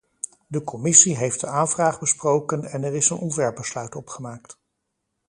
De 0.47 0.59
commissie 0.63 1.17
heeft 1.17 1.39
de 1.39 1.47
aanvraag 1.47 1.99
besproken 1.99 2.63
en 2.63 2.83
er 2.83 2.93
is 2.93 3.09
een 3.09 3.17
ontwerpbesluit 3.17 3.95
opgemaakt. 3.95 4.59